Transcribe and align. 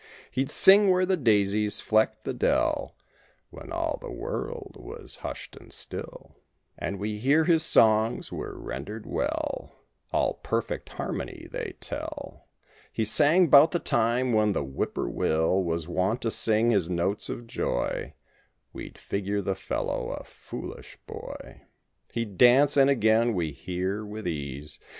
He'd 0.31 0.49
sing 0.49 0.89
where 0.89 1.05
the 1.05 1.15
daisies 1.15 1.79
flecked 1.79 2.23
the 2.23 2.33
dell: 2.33 2.95
When 3.51 3.71
all 3.71 3.99
the 4.01 4.09
world 4.09 4.75
was 4.75 5.17
hushed 5.17 5.55
and 5.55 5.71
still; 5.71 6.37
And 6.75 6.97
we 6.97 7.19
hear 7.19 7.43
his 7.43 7.61
songs 7.61 8.31
were 8.31 8.57
rendered 8.57 9.05
well— 9.05 9.75
All 10.11 10.39
perfect 10.41 10.89
harmony, 10.89 11.47
they 11.51 11.75
tell. 11.81 12.47
He 12.91 13.05
sang 13.05 13.45
'bout 13.49 13.69
the 13.69 13.77
time 13.77 14.33
when 14.33 14.53
the 14.53 14.63
whippoorwill 14.63 15.63
Was 15.63 15.87
wont 15.87 16.23
to 16.23 16.31
sing 16.31 16.71
his 16.71 16.89
notes 16.89 17.29
of 17.29 17.45
joy— 17.45 18.15
We'd 18.73 18.97
figure 18.97 19.43
the 19.43 19.53
fellow 19.53 20.13
a 20.13 20.23
foolish 20.23 20.97
boy. 21.05 21.67
He'd 22.11 22.39
dance, 22.39 22.75
and 22.75 22.89
again, 22.89 23.35
we 23.35 23.51
hear, 23.51 24.03
with 24.03 24.27
ease. 24.27 24.79